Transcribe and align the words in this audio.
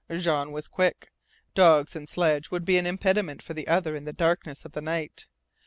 Jean 0.11 0.51
was 0.51 0.67
quick. 0.67 1.11
Dogs 1.53 1.95
and 1.95 2.09
sledge 2.09 2.49
would 2.49 2.65
be 2.65 2.79
an 2.79 2.87
impediment 2.87 3.39
for 3.43 3.53
the 3.53 3.67
other 3.67 3.95
in 3.95 4.03
the 4.03 4.11
darkness 4.11 4.65
of 4.65 4.71
the 4.71 4.81
night. 4.81 5.27